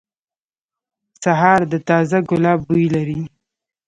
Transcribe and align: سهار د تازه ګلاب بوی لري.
سهار 1.23 1.61
د 1.71 1.73
تازه 1.87 2.19
ګلاب 2.29 2.59
بوی 2.67 2.85
لري. 2.95 3.19